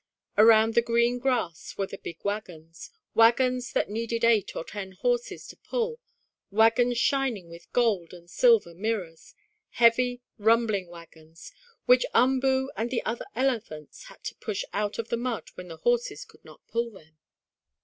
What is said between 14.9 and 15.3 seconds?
of the